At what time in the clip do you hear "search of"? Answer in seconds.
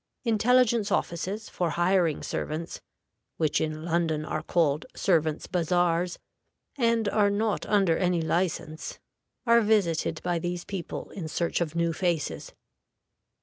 11.27-11.75